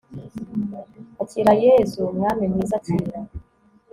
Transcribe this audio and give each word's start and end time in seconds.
akira 1.21 1.51
yezu 1.63 2.01
mwami 2.17 2.45
mwiza; 2.51 2.75
akira 2.79 3.19